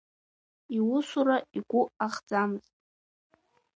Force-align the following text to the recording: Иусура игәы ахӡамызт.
Иусура 0.77 1.37
игәы 1.57 1.81
ахӡамызт. 2.05 2.73